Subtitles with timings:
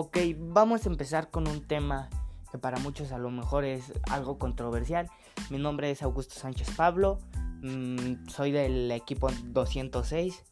[0.00, 2.08] Ok, vamos a empezar con un tema
[2.52, 5.10] que para muchos a lo mejor es algo controversial.
[5.50, 7.18] Mi nombre es Augusto Sánchez Pablo,
[7.62, 10.44] mm, soy del equipo 206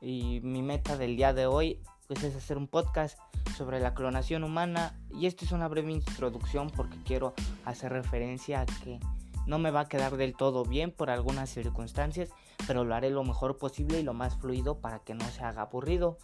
[0.00, 3.18] y mi meta del día de hoy pues, es hacer un podcast
[3.56, 7.34] sobre la clonación humana y esto es una breve introducción porque quiero
[7.64, 9.00] hacer referencia a que
[9.48, 12.30] no me va a quedar del todo bien por algunas circunstancias,
[12.68, 15.62] pero lo haré lo mejor posible y lo más fluido para que no se haga
[15.62, 16.16] aburrido.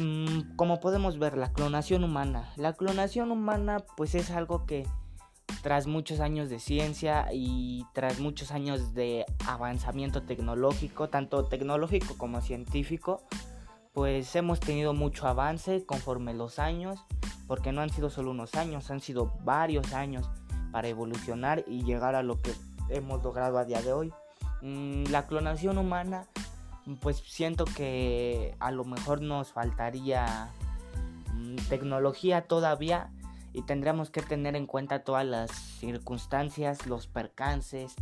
[0.00, 2.50] Mm, como podemos ver, la clonación humana.
[2.56, 4.86] La clonación humana pues es algo que
[5.62, 12.40] tras muchos años de ciencia y tras muchos años de avanzamiento tecnológico, tanto tecnológico como
[12.40, 13.22] científico,
[13.92, 17.04] pues hemos tenido mucho avance conforme los años,
[17.46, 20.30] porque no han sido solo unos años, han sido varios años
[20.72, 22.54] para evolucionar y llegar a lo que
[22.88, 24.12] hemos logrado a día de hoy.
[24.62, 26.26] Mm, la clonación humana
[27.00, 30.50] pues siento que a lo mejor nos faltaría
[31.34, 33.10] mm, tecnología todavía
[33.52, 37.94] y tendríamos que tener en cuenta todas las circunstancias, los percances,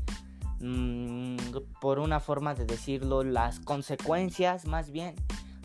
[0.60, 1.36] mm,
[1.80, 5.14] por una forma de decirlo, las consecuencias más bien,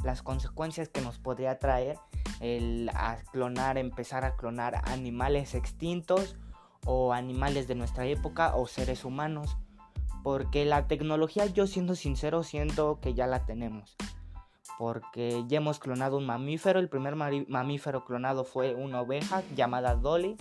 [0.04, 1.98] las consecuencias que nos podría traer
[2.40, 6.36] el a clonar, empezar a clonar animales extintos
[6.86, 9.58] o animales de nuestra época o seres humanos.
[10.24, 13.98] Porque la tecnología, yo siendo sincero, siento que ya la tenemos.
[14.80, 16.80] Porque ya hemos clonado un mamífero.
[16.80, 20.38] El primer mamífero clonado fue una oveja llamada Dolly.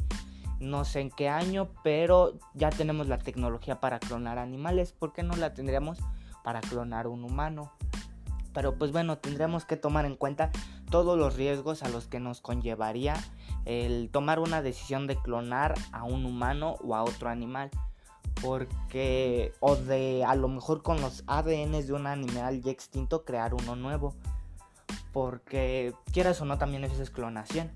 [0.61, 4.93] No sé en qué año, pero ya tenemos la tecnología para clonar animales.
[4.93, 5.99] ¿Por qué no la tendríamos
[6.45, 7.73] para clonar un humano?
[8.55, 10.51] Pero pues bueno, tendremos que tomar en cuenta
[10.91, 13.15] todos los riesgos a los que nos conllevaría
[13.65, 17.71] el tomar una decisión de clonar a un humano o a otro animal
[18.43, 23.55] porque o de a lo mejor con los ADNs de un animal ya extinto crear
[23.55, 24.15] uno nuevo.
[25.13, 27.71] Porque quieras o no también eso es clonación.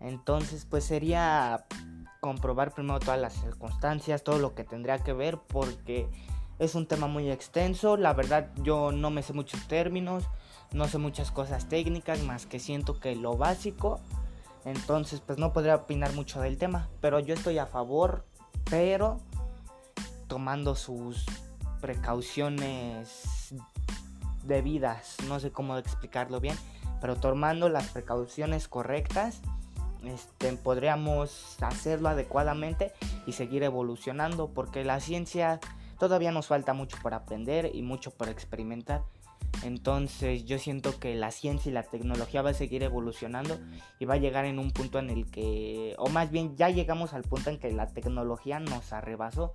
[0.00, 1.66] Entonces pues sería
[2.20, 6.08] comprobar primero todas las circunstancias todo lo que tendría que ver porque
[6.58, 7.96] es un tema muy extenso.
[7.96, 10.28] La verdad yo no me sé muchos términos
[10.72, 14.00] no sé muchas cosas técnicas más que siento que lo básico.
[14.64, 18.24] Entonces pues no podría opinar mucho del tema pero yo estoy a favor
[18.70, 19.20] pero
[20.32, 21.26] tomando sus
[21.82, 23.54] precauciones
[24.44, 26.56] debidas, no sé cómo explicarlo bien,
[27.02, 29.42] pero tomando las precauciones correctas,
[30.06, 32.92] este, podríamos hacerlo adecuadamente
[33.26, 35.60] y seguir evolucionando, porque la ciencia
[35.98, 39.02] todavía nos falta mucho por aprender y mucho por experimentar.
[39.64, 43.58] Entonces yo siento que la ciencia y la tecnología va a seguir evolucionando
[43.98, 47.12] y va a llegar en un punto en el que, o más bien ya llegamos
[47.12, 49.52] al punto en que la tecnología nos arrebasó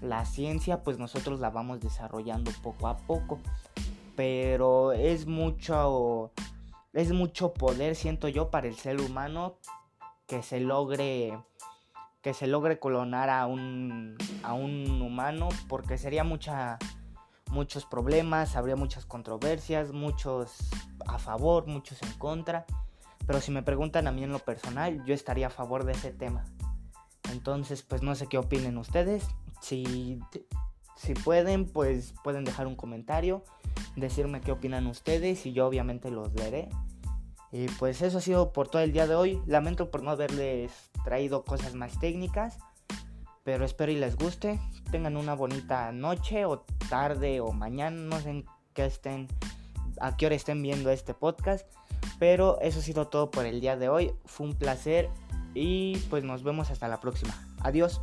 [0.00, 3.38] la ciencia pues nosotros la vamos desarrollando poco a poco.
[4.16, 6.32] Pero es mucho
[6.92, 9.56] es mucho poder siento yo para el ser humano
[10.26, 11.38] que se logre
[12.22, 16.78] que se logre clonar a un a un humano porque sería mucha
[17.50, 20.70] muchos problemas, habría muchas controversias, muchos
[21.06, 22.64] a favor, muchos en contra.
[23.26, 26.10] Pero si me preguntan a mí en lo personal, yo estaría a favor de ese
[26.12, 26.44] tema.
[27.30, 29.28] Entonces, pues no sé qué opinen ustedes.
[29.60, 30.18] Si,
[30.96, 33.44] si pueden, pues pueden dejar un comentario,
[33.96, 36.68] decirme qué opinan ustedes y yo obviamente los leeré.
[37.52, 39.42] Y pues eso ha sido por todo el día de hoy.
[39.46, 42.58] Lamento por no haberles traído cosas más técnicas,
[43.42, 44.60] pero espero y les guste.
[44.90, 49.26] Tengan una bonita noche o tarde o mañana, no sé en qué estén,
[50.00, 51.66] a qué hora estén viendo este podcast.
[52.18, 54.12] Pero eso ha sido todo por el día de hoy.
[54.26, 55.08] Fue un placer
[55.54, 57.34] y pues nos vemos hasta la próxima.
[57.62, 58.00] Adiós.